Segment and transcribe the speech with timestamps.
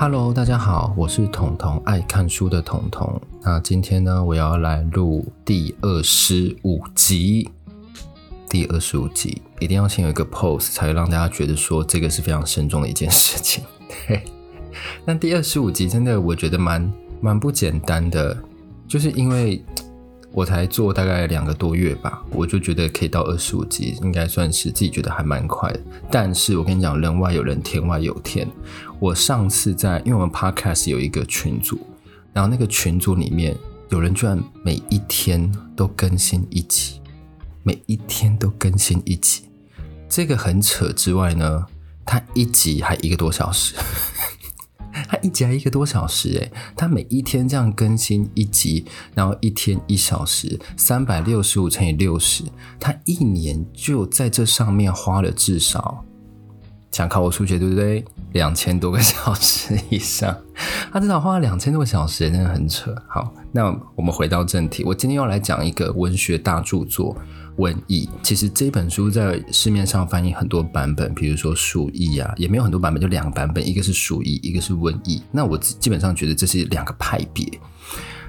[0.00, 3.20] Hello，大家好，我是彤彤爱看书的彤彤。
[3.42, 7.50] 那今天呢，我要来录第二十五集。
[8.48, 13.64] 第二十五集一定要先有一个 pose，才会让大家觉得说这个是非常慎重的一件事情。
[14.06, 14.22] 对，
[15.04, 18.38] 但第二十五集真的我觉得蛮蛮不简单的，
[18.86, 19.60] 就是因为。
[20.30, 25.80] 我才做大概两个多月吧，我就觉得可以到二十五集，应该算是自己觉得还蛮快的。
[26.10, 28.46] 但是我跟你讲，人外有人，天外有天。
[29.00, 31.78] 我上次在，因为我们 Podcast 有一个群组，
[32.32, 33.56] 然后那个群组里面
[33.90, 37.00] 有人居然每一天都更新一集，
[37.62, 39.44] 每一天都更新一集，
[40.08, 41.66] 这个很扯之外呢，
[42.04, 43.76] 他一集还一个多小时。
[44.90, 52.42] 他一集还一个多小时诶，他每一天这样更新一集，然后一天一小时，三百六十五乘以六十，
[52.80, 56.04] 他一年就在这上面花了至少，
[56.90, 58.04] 想考我数学对不对？
[58.32, 60.36] 两千多个小时以上，
[60.92, 62.94] 他至少花了两千多个小时，真的很扯。
[63.06, 67.16] 好，那我们回到正题，我今天要来讲一个文学大著作。
[67.58, 75.20] 瘟疫，其实这本书在市面上翻译很多版本，比如说鼠疫啊，也没有很多版本，就两个版本，一个是鼠疫，一个是瘟疫。
[75.32, 77.44] 那我基本上觉得这是两个派别。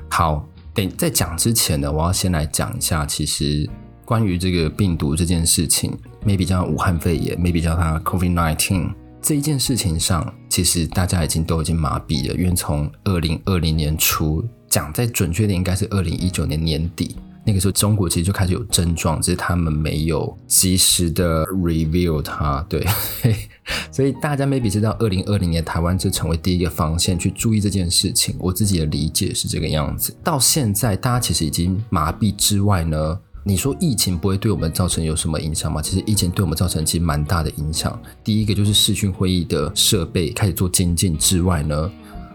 [0.09, 3.69] 好，等在讲之前呢，我要先来讲一下，其实
[4.03, 17.15] 关于这个病毒这件事情，maybe 叫武汉肺炎，maybe 叫它 COVID-19 这一件事情上，其实大家已经都已经麻痹了，因为从二零二零年初讲，再准确点应该是二零一九年年底。
[17.45, 22.63] 那个时候，中国其实就开始有症状，只是他们没有及时的 review 它。
[22.69, 22.85] 对，
[23.91, 28.35] 所以大家 maybe 知道，二零二零年台湾就成为第一个防线去注意这件事情。
[28.37, 30.15] 我自己的理解是这个样子。
[30.23, 35.81] 到现在，大家其实已经麻痹之外呢，你说疫情不会对我们造成有什么影响吗？
[35.81, 37.99] 其实疫情对我们造成其实蛮大的影响。
[38.23, 41.89] 第一个就是视讯会议的设备开始做精进之外呢。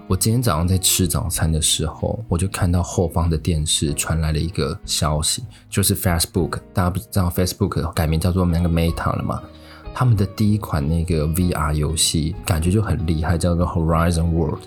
[0.07, 9.41] 我今天早上在吃早餐的时候，我就看到后方的电视传来了一个消息，就是 Facebook，大家不知道 Facebook 改名叫做那个 Meta 了吗？
[9.95, 14.63] 他们的第一款那个 VR 游戏感觉就很厉害，叫做 Horizon World。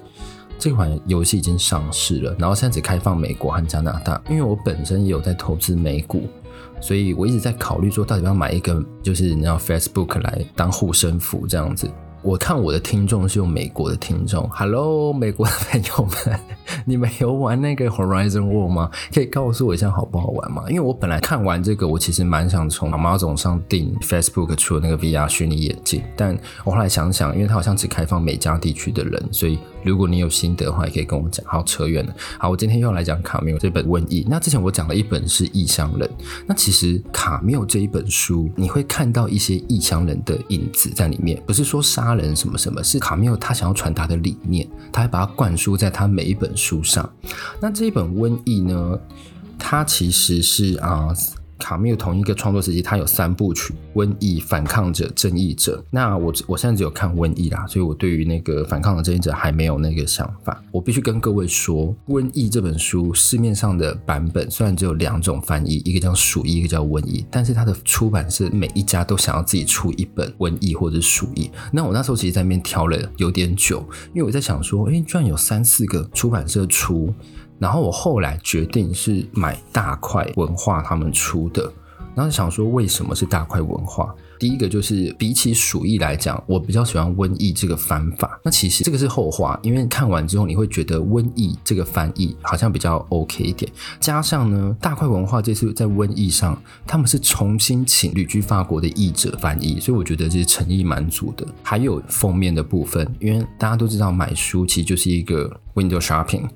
[0.60, 4.22] 这款游戏已经上市了，然后现在只开放美国和加拿大。
[4.30, 6.24] 因为我本身也有在投资美股，
[6.82, 11.90] 所以我一直在考虑说，到底要买一个，就是你要 Facebook 来当护身符这样子。
[12.24, 16.40] 我看我的听众是用美国的听众，Hello，美国的朋友们，
[16.84, 18.92] 你们有玩那个 Horizon World 吗？
[19.14, 20.64] 可以告诉我一下好不好玩吗？
[20.68, 31.46] 因为我本来看完这个，我其实蛮想从 Amazon 上订 Facebook 出的那个 VR 虚拟眼镜，但我后来想想，因为它好像只开放美加地区的人，所以如果你有心得的话，也可以跟我讲。
[31.46, 32.14] 好，扯远了。
[32.38, 34.26] 好，我今天又来讲卡缪这本瘟疫。
[34.30, 36.10] 那之前我讲了一本是异乡人，
[36.46, 42.18] 那其实卡缪这一本书，你会看到一些异乡人的影子在里面，不是说杀。
[42.18, 47.08] 人什么什么是卡缪他想要传达的理念，他还把它灌输在他每一本书上。
[47.62, 49.00] 那这一本瘟疫呢，
[49.60, 51.14] 它其实是啊。
[51.58, 55.84] 卡缪同一个创作时期，他有三部曲：瘟疫、反抗者、正义者。
[55.90, 60.64] 那我我现在只有看瘟疫啦，所以我对于那个反抗的正义者还没有那个想法。
[60.72, 71.50] 我必须跟各位说，瘟疫这本书市面上的版本虽然只有两种翻译，一个叫鼠疫，一个叫瘟疫，但是它的出版社每一家都想要自己出一本瘟疫或者鼠疫。
[71.72, 73.80] 那我那时候其实在那边挑了有点久，
[74.14, 77.14] 因为我在想说，诶，居然有三四个出版社出。
[77.60, 81.72] 然后我后来决定是买大块文化他们出的，
[82.16, 84.14] 然后想说为什么是大块文化？
[84.40, 88.40] 第一个就是比起鼠疫来讲，我比较喜欢瘟疫这个翻法。
[88.44, 93.72] 那其实这个是后话，因为看完之后你会觉得瘟疫这个翻译好像比较 OK 一点。
[94.00, 101.44] 加上呢，大块文化这次在瘟疫上，他们是重新请旅居法国的译者翻译，所以我觉得这是诚意满足的。
[101.64, 106.48] 还有封面的部分，因为大家都知道买书其实就是一个 window shopping。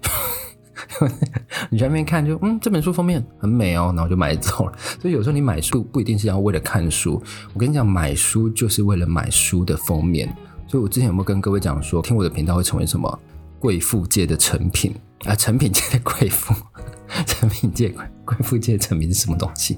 [1.69, 4.78] 你在那边看就嗯，这本书封面很美哦，然后就买走了。
[5.02, 7.22] 所以有时候你买书不一定是要为了看书，
[7.53, 10.34] 我跟你讲，买书就是为了买书的封面。
[10.67, 13.20] 所以我之前有没有跟各位讲说，听我的频道会成为什么
[13.59, 14.96] 贵妇界的成品
[15.26, 15.35] 啊？
[15.35, 16.53] 成品界的贵妇，
[17.26, 19.78] 成品界贵贵妇界的诚品是什么东西？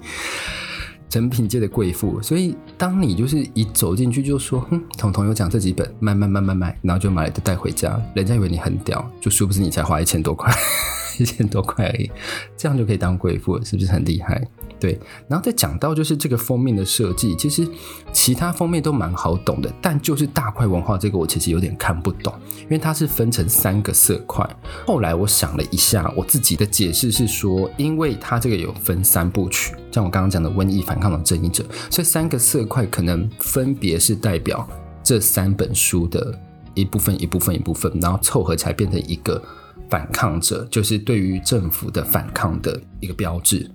[1.10, 10.51] 成品界的贵妇，所以当你就是一走进去就说，哼，彤彤有讲这几本，卖卖卖卖卖，然后就买了就带回家，人家以为你很屌，就殊不知你才花一千多块，
[11.18, 12.10] 一千多块而已，
[12.57, 14.42] 这样就可以当贵妇了，是不是很厉害？
[14.80, 15.00] 对，
[15.30, 17.65] 然后再讲到就是这个封面的设计，其实
[18.12, 22.33] 其他封面都蛮好懂的，但就是大块文化这个我其实有点看不懂，
[22.63, 24.45] 因为它是分成三个色块。
[24.86, 34.68] 后来我想了一下，我自己的解释是说，因为它这个有分三部曲，像我刚刚讲的瘟疫、反抗的正义者，所以三个色块可能分别是代表
[35.01, 36.38] 这三本书的
[36.74, 39.42] 一部分一部分一部分，然后凑合起来变成一个
[39.94, 43.69] 反抗者，就是对于政府的反抗的一个标志。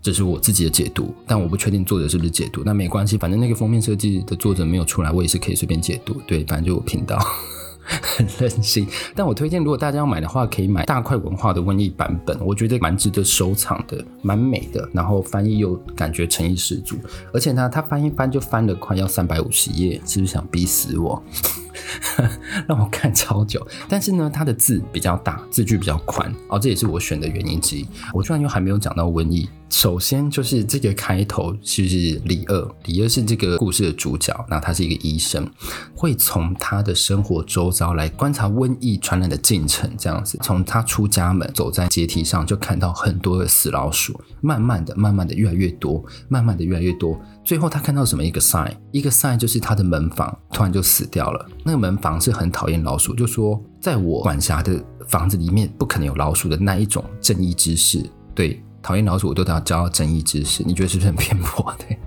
[0.00, 2.62] 这是我自己的解读，但我不确定作者是不是解读。
[2.64, 6.22] 那没关系，反正那个封面设计的作者没有出来，我也是可以随便解读。
[6.24, 7.18] 对，反正就我频道。
[8.00, 8.86] 很任性，
[9.16, 16.96] 但我推荐，如果大家要买的话，可以买大块文化的瘟疫版本，我觉得蛮值得收藏的，蛮美的，然后翻译又感觉诚意十足，
[17.34, 21.20] 而且呢，他翻一翻就翻了快要三百五十页，是不是想逼死我？
[22.68, 27.86] 让我看超久，但是呢，它的字比较大，字距比较宽，哦，这也是我选的原因之一。
[28.12, 29.48] 我居然又还没有讲到瘟疫。
[29.70, 35.48] 首先就是这个开头，就是李二，李二是这个故事的主角，那他是一个医生，
[35.94, 47.18] 会从他的生活周遭来观察瘟疫传染的进程，这样子，从他出家门走在阶梯上，就看到很多的死老鼠，慢慢的、慢慢的越来越多，慢慢的越来越多。
[47.44, 48.24] 最后他看到什么？
[48.24, 51.48] 一个 sign，一个 sign 就是他的门房突然就死掉了。
[51.64, 54.78] 那个门房是很讨厌老鼠，就说在我管辖的
[55.08, 58.04] 房子里面不可能有老鼠的那一种正义之士。
[58.34, 60.62] 对，讨厌老鼠我都要教正义知识。
[60.64, 61.74] 你觉得是不是很偏颇？
[61.78, 61.98] 对，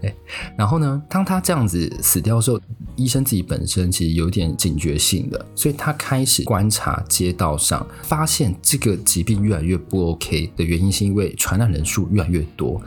[0.00, 0.14] 对。
[0.56, 2.60] 然后呢，当他这样子死掉的时候，
[2.96, 12.80] 医生自己本身其实有点警觉性的，所以他开始观察街道上，发现这个疾病越来越不 OK 的原因是因为传染人数越来越多。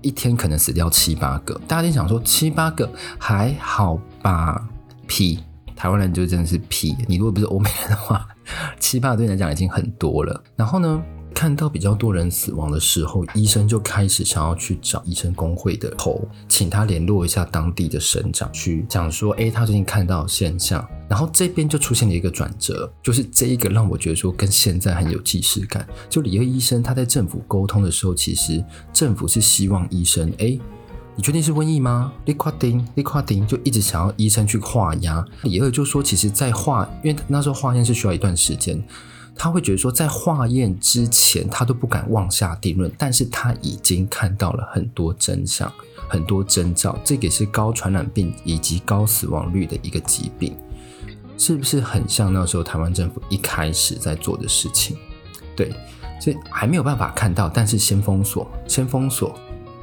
[0.00, 2.88] 一天可能死掉七八个，大家想说七八个
[3.18, 4.68] 还好吧？
[5.08, 5.40] 屁，
[5.74, 6.96] 台湾人就真的是屁。
[7.08, 8.24] 你如果不是欧美人的话，
[8.78, 10.40] 七八个对你来讲已经很多了。
[10.54, 11.02] 然后呢，
[11.38, 20.84] 看到比较多人死亡的时候，医生就开始想要去找医生公会的头，请他联络一下当地的省长，去讲说，哎，他最近看到现象。
[21.08, 25.86] 然后这边就出现了一个转折，就是这一个让我觉得说跟现在很有既视感。
[26.10, 30.58] 就李二医生他在政府沟通的时候，其实政府是希望医生，哎，
[31.14, 32.12] 你确定是瘟疫吗？
[32.24, 32.84] 你确定？
[32.96, 33.46] 你确定？
[33.46, 35.14] 就一直想要医生去化验。
[35.44, 38.84] 李二就说，其实，在化，因为那时候化验是需要一段时间。
[39.38, 45.72] 他会觉得说，在化验之前，他都不敢妄下定论，但是他已经看到了很多真相、
[46.08, 50.56] 很多征兆，这个是高传染病以及高死亡率的一个疾病，
[51.38, 54.96] 是不是很像那时候台湾政府一开始在做的事情？
[55.54, 55.72] 对，
[56.20, 59.32] 所以还没有办法看到，但是先封锁，先封锁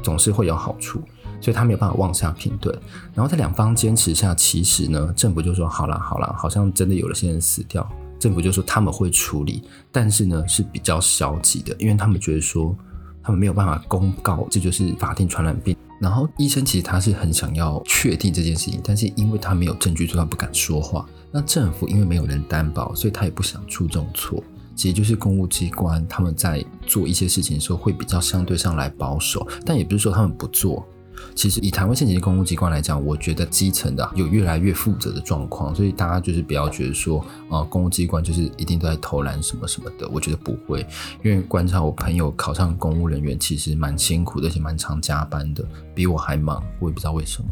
[0.03, 1.01] 总是会有好处，
[1.39, 2.77] 所以他没有办法妄下评论。
[3.13, 7.89] 然后在两方坚持下，其实呢，政府就说好了好了，好像真的有了些人死掉。
[8.19, 12.75] 政府就说他们会处理，但是呢是比较消极的，因为他们觉得说
[13.21, 15.75] 他们没有办法公告，这就是法定传染病。
[16.01, 21.05] 然后医生其实他是很想要确定这件事情，但是因为他没有证据，所以他不敢说话。
[21.31, 24.43] 那政府因为没有人担保，所以他也不想出这种错。
[24.75, 30.85] 其实就是公务机关他们在做一些事情的时候会比较相对上来保守，但也不是说他们不做。
[31.33, 37.19] 其实以台湾现行的公务机关来讲，我觉得基层的有越来越负责的状况，所以大家就是不要觉得说
[37.49, 40.07] 啊、呃，公务机关就是一定都在偷懒什么什么的。
[40.09, 40.85] 我觉得不会，
[41.23, 45.63] 因为观察我朋友考上公务人员，其实蛮辛苦的，而且蛮常加班的，
[45.93, 46.63] 比我还忙。
[46.79, 47.49] 我也不知道为什么，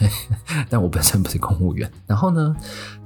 [0.68, 1.90] 但我本身不是公务员。
[2.06, 2.54] 然后呢，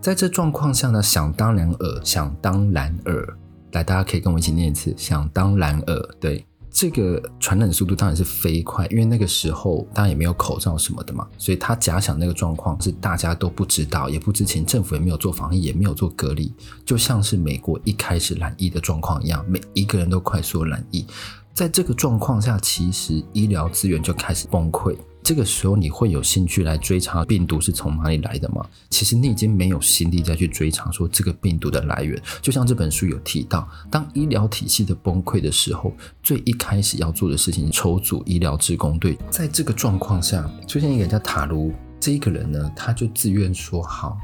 [0.00, 3.36] 在这状况下呢，想当然尔，想当然尔，
[3.72, 6.44] 来，大家可以跟我一起念一次，想当然尔，对。
[6.80, 16.54] 这个传染速度当然是飞快，因为那个时候当然也没有口罩什么的嘛，所以他假想那个状况是大家都不知道，也不知情，政府也没有做防疫，也没有做隔离，
[16.84, 21.04] 就像是美国一开始染疫的状况一样，每一个人都快速染疫。
[21.52, 24.96] 在这个状况下，其实医疗资源就开始崩溃。
[25.22, 28.64] 这个时候，你会有兴趣来追查病毒是从哪里来的吗？
[28.88, 32.18] 其实你已经没有心力再去追查说这个病毒的来源。
[32.40, 39.18] 就像这本书有提到，当医疗体系的崩溃的时候，最一开始要做的事情，筹组医疗志工队。
[39.30, 44.16] 在这个状况下，出现一个人叫塔卢，这一个人呢，他就自愿说好，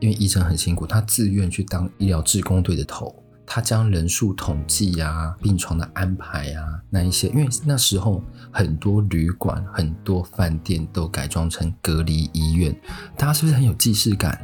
[0.00, 3.14] 因为医生很辛苦，他自愿去当医疗志工队的头。
[3.46, 12.74] 他将人数统计呀、病床的安排呀，那一些，因为那时候很多旅馆、很多饭店都改装成隔离医院，
[13.16, 14.38] 大家是不是很有既视感？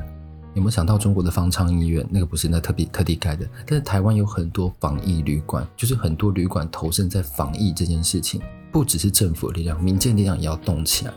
[0.54, 2.06] 有没有想到中国的方舱医院？
[2.10, 8.40] 那个不是那特别特地盖的，但是台湾有很多防疫旅馆，就是很多旅馆投身在防疫这件事情，
[8.70, 11.12] 不只是政府力量，民间力量也要动起来。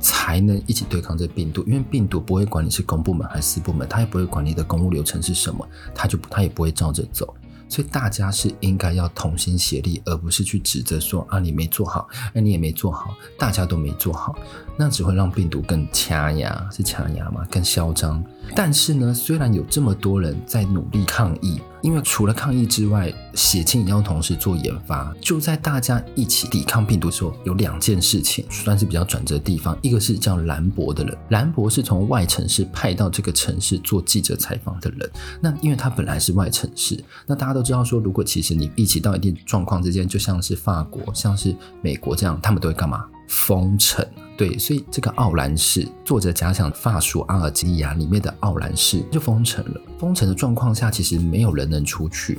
[0.00, 7.34] 才能一起对抗这病毒，因为病毒不会管你是公部门还是私部门，他也不会管你的公务流程是什么，他就他也不会照着走。
[7.68, 14.38] 所以大家是应该要同心协力，而不是去指责说啊，你没做好，哎，你也没做好，大家都没做好，
[14.78, 17.44] 那只会让病毒更掐牙，是掐牙吗？
[17.50, 18.22] 更嚣张。
[18.54, 25.14] 但是呢，虽然有这么多人在努力抗疫，因为除了抗疫之外，血清也要同时做研发。
[25.20, 29.78] 就在大家一起抵抗病毒的时候，有两件事情算是比较转折的地方。
[29.82, 35.08] 一个是叫兰博的人，兰博是从外城市派到这个城市做记者采访的人。
[35.40, 43.04] 那因为他本来是外城市，那大家都知道说，如果其实你一起到一定状况之间，就像是法国、像是美国这样，他们都会干嘛？
[43.26, 44.06] 封城。
[44.36, 49.80] 对，所以这个奥兰市，作者假想法属阿尔及利亚里面的奥兰市就封城了。
[49.98, 52.38] 封城的状况下，其实没有人能出去。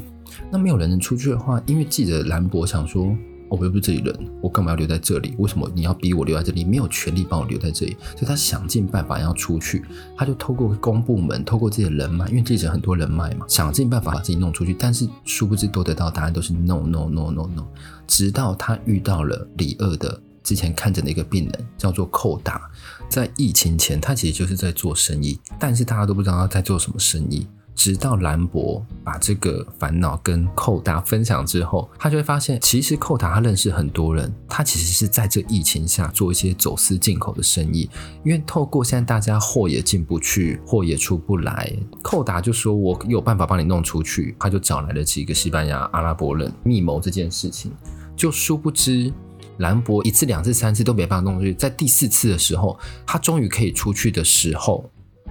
[0.51, 3.05] 那没有人能出去的话，因为记者兰博想说，
[3.49, 5.33] 哦，我又不是这里人，我干嘛要留在这里？
[5.39, 6.63] 为什么你要逼我留在这里？
[6.63, 9.83] 没有权利把我留在这里，所以他想尽办法要出去。
[10.15, 14.75] 他就透过公部门，透过自己的人脉，因为记者很多人脉嘛，想尽办法把自己弄出去。
[14.77, 17.65] 但是殊不知都得到答案都是 no no no no no，
[18.05, 20.21] 直到他遇到了李二的。
[20.47, 22.71] 之前看诊的一个病人叫做寇达，
[23.09, 27.45] 在疫情前他其实就是在做生意，但是大家都不知道他在做什么生意。
[27.75, 37.89] 直到兰博把这个烦恼跟寇达分享之后，他就会发现，其实寇达他认识很多人，他其实是在这疫情下做一些走私进口的生意。
[38.23, 47.71] 因为透过现在大家货也进不去，货也出不来，寇达就说：“我有办法帮你弄出去。”他就找来了几个西班牙阿拉伯人密谋这件事情，
[48.15, 49.13] 就殊不知。
[49.57, 54.89] 兰博一次、两次、三次都没办法弄出去，在第四次的时候，他终于可以出去的时候，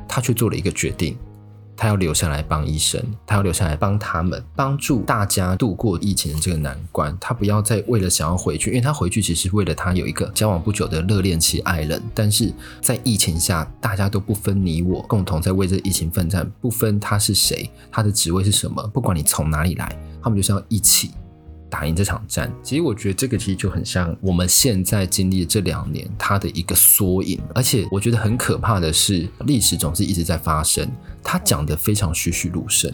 [0.08, 1.16] 他却做了一个决定，
[1.76, 7.16] 他要留下来帮医生，他要留下来帮他们，帮助大家度过疫情的这个难关。
[7.20, 21.10] 他不要再为了想要回去，因为他回去其实为了他有一个交往不久的热恋期爱人，但是在疫情下，大家都不分你我，共同在为这疫情奋战，不分他是谁，他的职位是什么，不管你从哪里来，他们就是要一起。
[21.68, 30.88] 打赢这场战，其实我觉得这个其实就很像我们现在经历这两年它的一个缩影，而且我觉得很可怕的是，历史总是一直在发生，
[31.22, 32.92] 它讲得非常栩栩如生。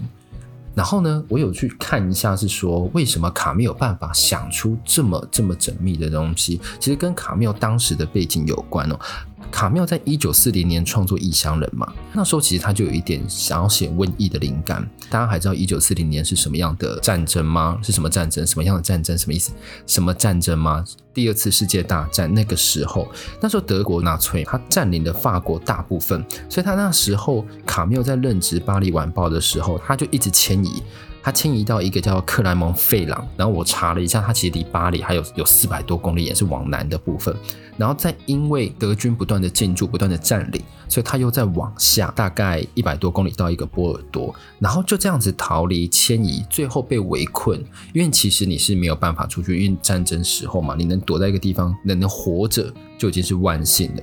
[0.74, 8.98] 然后呢，我有去看一下，是说为什么卡缪有办法想出这么这么缜密的东西，其实跟卡缪当时的背景有关哦。
[9.50, 14.88] 卡缪在一九四零年创作《异乡人》嘛，那时候其实他就有一点想要写瘟疫的灵感。
[15.10, 17.78] 大家还知道一九四零年是什么样的战争吗？
[17.82, 18.46] 是什么战争？
[18.46, 19.16] 什么样的战争？
[19.16, 19.52] 什么意思？
[19.86, 20.84] 什么战争吗？
[21.12, 23.06] 第二次世界大战那个时候，
[23.40, 30.82] 那时候德国纳粹他占领了法国大部分，所以他那时候卡缪在任职《巴黎晚报》的时候，他就一直迁移。
[31.24, 37.32] 他迁移到一个叫克莱蒙费朗，然后我查了一下，他其实离巴黎还有有四百多公里，也是往南的部分。
[37.76, 47.62] 然后再因为德军不断的进驻、不断的占领，所以他又再往下大概一百多公里到一个波尔多，然后就这样子逃离迁移，最后被围困。
[47.92, 54.02] 因为其实你是没有办法出去，因为战争时候嘛，你能躲在一个地方，能能活着就已经是万幸了。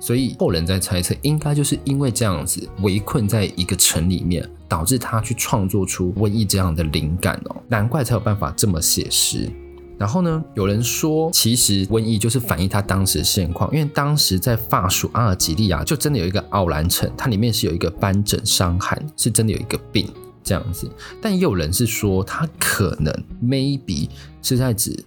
[0.00, 9.50] 所以后人在猜测，应该就是因为这样子围困在一个城里面，导致他去创作出瘟疫这样的灵感哦，难怪才有办法这么写实。
[9.98, 20.08] 然后呢，有人说，其实瘟疫就是反映他当时的现况，因为当时在法属阿尔及利亚就真的有一个奥兰城，它里面是有一个斑疹伤寒，是真的有一个病
[20.44, 20.88] 这样子。
[21.20, 23.12] 但也有人是说，他可能
[23.42, 24.08] maybe
[24.40, 25.04] 是在指。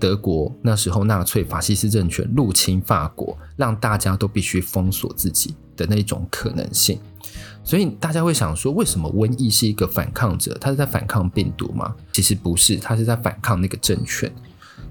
[0.00, 6.98] 德国那时候纳粹法西斯政权入侵法国，让大家都必须封锁自己的那种可能性，
[7.64, 10.56] 所以大家会想说，为什么瘟疫是一个反抗者？
[10.60, 11.94] 他是在反抗病毒吗？
[12.12, 14.30] 其实不是，他是在反抗那个政权，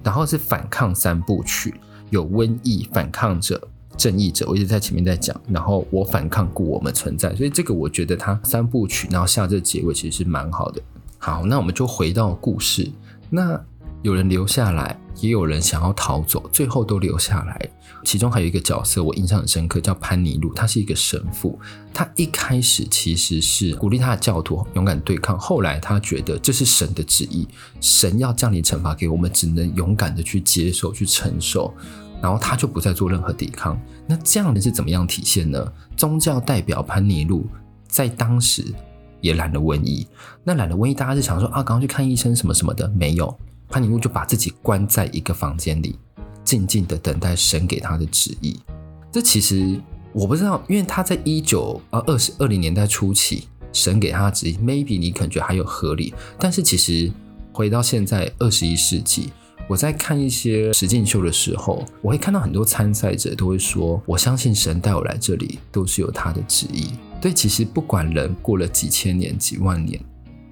[0.04, 1.76] 然后是反抗三部曲，
[2.10, 3.66] 有瘟疫、反抗者、
[3.96, 4.46] 正义者。
[4.50, 10.82] 我一直在前面在讲，然后我反抗故我们存在，所以这个我觉得他三部曲，然后下这结尾其实是蛮好的。
[11.20, 12.92] 好，那我们就回到故事，
[13.30, 13.62] 那。
[14.02, 17.70] 有人留下来，也有人想要逃走，最后都留下来。
[18.04, 21.58] 其中还有一个角色我印象很深刻，叫潘尼路，他是一个神父。
[21.94, 27.48] 他一开始其实是鼓励他的教徒勇敢对抗，后来他觉得这是神的旨意，
[27.80, 31.74] 神要降临惩罚给我们，只能勇敢的去接受、去承受，
[32.22, 33.80] 然后他就不再做任何抵抗。
[34.06, 35.72] 那这样的是怎么样体现呢？
[35.96, 37.48] 宗教代表潘尼路
[37.88, 38.66] 在当时
[39.22, 40.06] 也染了瘟疫。
[40.44, 43.34] 那染了瘟疫，大家是想说啊，赶快去看医生什么什么的，没有。
[43.74, 45.96] 潘尼路就把自己关在一个房间里，
[46.44, 48.60] 静静的等待神给他的旨意。
[49.12, 56.14] 这其实我不知道，因为他在一九呃二十二零年代初期，神给他的旨意，maybe 你可能觉还有合理。
[56.38, 57.12] 但是其实
[57.52, 59.32] 回到现在二十一世纪，
[59.68, 70.00] 我在看一些实境秀的时候，我会看到很多参赛者都会说：“我相信神带我来这里都是有他的旨意。”对，其实不管人过了几千年、几万年，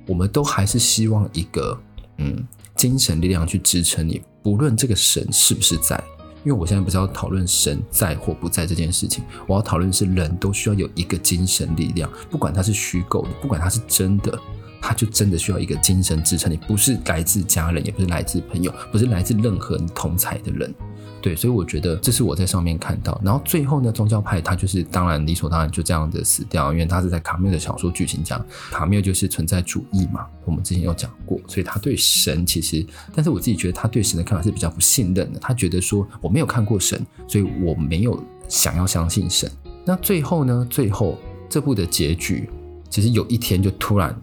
[0.07, 1.79] 我们都还是希望一个
[2.17, 2.43] 嗯。
[2.81, 6.03] 精神力量去支撑你，不论这个神是不是在，
[6.43, 14.35] 因为我现在不是要讨论神在或不在这件事情，我要讨论是人都需要有一个精神力量，不管它是虚构的，不管它是真的，
[14.81, 16.51] 它就真的需要一个精神支撑。
[16.51, 20.73] 你不是来自家人，也不是来自朋友，不是来自任何你同才的人。
[21.21, 23.21] 对，所以我觉得这是我在上面看到。
[23.23, 35.39] 然后最后呢，宗教派他就是当然理所当然就这样的死掉，因为他是在卡缪的小说剧情讲，卡缪就是存在主义嘛，我们之前有讲过，所以他对神其实，但是我自己觉得他对神的看法是比较不信任的。
[35.39, 39.49] 他觉得说我没有看过神，所以我没有想要相信神。
[39.85, 42.49] 那最后呢，最后这部的结局，
[42.89, 44.19] 其实有一天就突然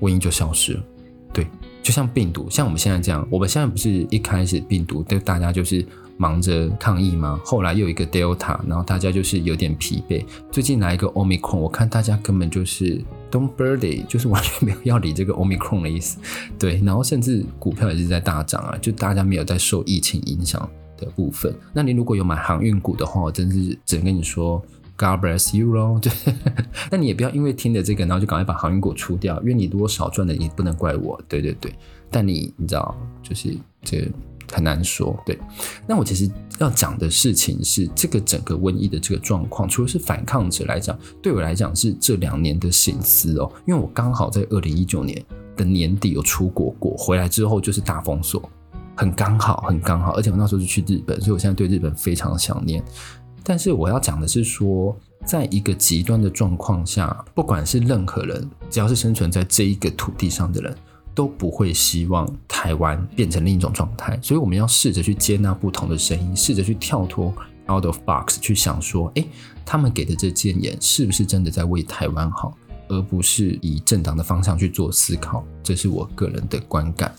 [0.00, 0.82] 瘟疫就消失了，
[1.32, 1.46] 对，
[1.82, 5.84] 就像病毒，像我们现在这样，我们现在不是一开始病毒，对大家就是。
[6.18, 7.40] 忙着抗疫吗？
[7.44, 10.24] 后来又一个 Delta，然后大家就是有点疲惫。
[10.50, 16.18] 最近来一个 Omicron，我看大家根本就是 Don't birdy，就是完全没有要理这个 Omicron 的意思。
[16.58, 21.54] 对，然后甚至股票也是在大涨啊，就大家没有在受疫情影响的部分。
[21.72, 24.62] 那你如果有买航运股的话，我真是只能跟你说
[24.96, 25.98] God bless you 咯。
[26.02, 26.10] 对，
[26.90, 31.20] 那你也不要因为听了这个，然后就赶快把航运股出掉，因为你多少赚的，你不能怪我。
[31.28, 31.70] 对对对，
[32.10, 34.10] 但你你知道，就是这。
[34.52, 35.38] 很难说，对。
[35.86, 43.50] 那我其实要讲的事情是，这个整个瘟疫的这个状况，除了是反抗者来讲，对我来讲是这两年的省思哦。
[43.66, 45.24] 因为我刚好在二零一九年
[45.56, 48.50] 的年底有出国过，回来之后就是大封锁，
[48.96, 50.12] 很刚好，很刚好。
[50.16, 52.82] 而且我那时候是去日本，所以我现在对日本非常想念。
[53.42, 60.76] 但是我要讲的是说，在一个极端的状况下，不管是任何人，只要是生存在这一个土地上的人。
[61.16, 67.34] 都不会希望台湾变成另一种状态，所以我们要试着去接纳不同的声音，试着去跳脱
[67.68, 69.26] out of box 去想说，诶，
[69.64, 72.56] 他们给的这建言是不是真的在为台湾好，
[72.88, 77.12] 而不是以政党的方向去做思考，这是我个人的观感。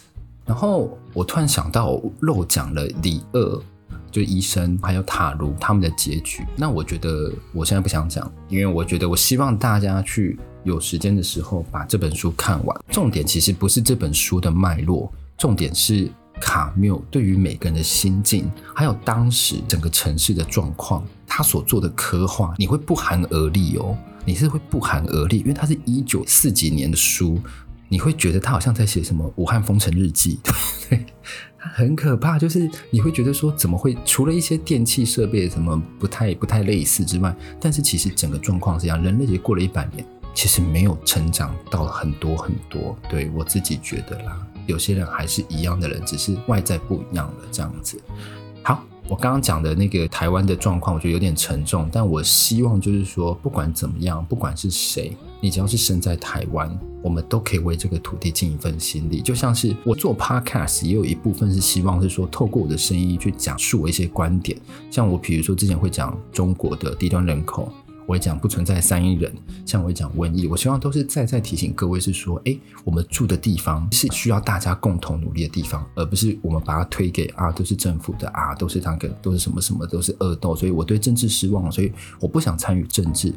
[0.45, 3.61] 然后我突然想到，漏讲了李二。
[4.09, 12.79] 就医生还有塔卢他们的结局，那我觉得我现在不想讲，因为我觉得我希望大家去有时间的时候把这本书看完。
[12.91, 27.39] 重点其实不是这本书的脉络，重点是卡缪对于每个人的心境，还有当时整个城市的状况，他所做的刻画，你会不寒而栗哦，你是会不寒而栗，因为他是一九四几年的书，
[27.87, 30.39] 你会觉得他好像在写什么《武汉封城日记》，
[30.89, 31.05] 对。
[31.75, 40.05] 很可怕，就是你会觉得说，怎么会除了一些电器设备什么不太不太类似之外，但是其实整个状况是这样，人类也过了一百年，
[40.37, 42.95] 其实没有成长到很多很多。
[43.09, 47.99] 对，我自己觉得啦，有些人还是一样的人，只是外在不一样了这样子。
[48.61, 48.83] 好。
[49.09, 59.21] 我刚刚讲的那个台湾的状况，我觉得有点沉重，但我希望就是说，不管怎么样，不管是谁，你只要是生在台湾，我们都可以为这个土地尽一份心力。
[59.21, 64.59] 就像是我做 podcast，也有一部分是希望是说，透过我的声音去讲述我一些观点，
[64.91, 67.71] 像我比如说之前会讲中国的低端人口。
[68.07, 69.31] 我也讲不存在三亿人，
[69.65, 80.55] 像我会讲瘟疫，我希望都是再再提醒各位是说，哎，我们住的地方是需要大家共同努力的地方，而不是我们把它推给啊，都是政府的啊，都是那个，都是什么什么，都是恶斗。
[80.55, 81.91] 所以我对政治失望，所以
[82.21, 83.33] 我不想参与政治。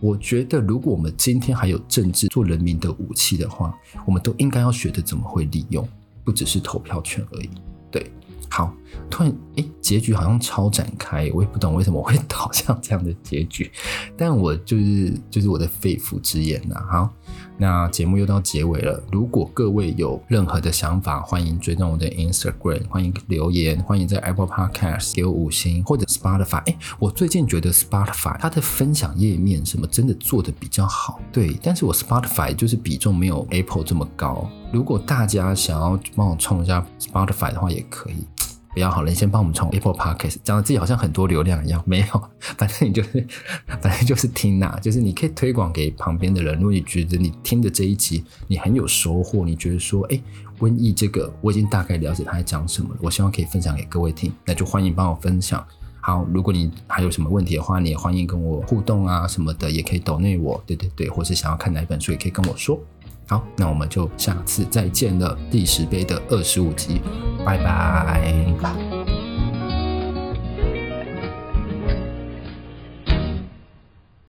[0.00, 3.72] 我觉得如果我们今天还有政治做人民的武器的话，
[4.04, 5.88] 我们都应该要学着怎么会利用，
[6.24, 7.48] 不只是投票权而已。
[7.92, 8.10] 对。
[8.50, 8.72] 好，
[9.10, 13.70] 突然诶，结局好像超展开，我也不懂为什么会导向这样的结局，
[14.16, 16.76] 但我就是就是我的肺腑之言呐。
[16.90, 17.14] 好，
[17.56, 26.62] 那节目又到结尾了，如果各位有任何的想法，欢迎追踪我的 Instagram，欢迎留言，欢迎在 Apple Podcast 给我五星或者 Spotify。
[26.66, 34.50] 哎，我最近觉得 Spotify 它的分享页面什么真的做的比较好，对，但是我 Spotify 就是比重没有 Apple 这么高。
[34.72, 38.26] 如果大家想要帮我冲一下 Spotify 的话，也可以。
[38.74, 42.06] 比较好了，你先帮我们从 Apple Podcast 讲的自己好像很多流量一样， 没有，
[42.40, 43.26] 反正你就是，
[43.80, 46.56] 反正就是听呐、就是你可以推广给旁边的人。
[46.56, 50.20] 如果你觉得你听的这一集你很有收获，你觉得说，哎，
[50.58, 55.64] 瘟疫这个我已经大概了解他在讲什么了，我希望可以分享给各位听，那就欢迎帮我分享。
[56.00, 62.78] 好，如果你还有什么问题的话，你也欢迎跟我互动啊什么的，也可以抖内我，对对对，或是想要看哪本书，也可以跟我说。
[63.26, 65.36] 好，那我们就下次再见了。
[65.50, 67.00] 第十杯的二十五集，
[67.44, 69.13] 拜拜。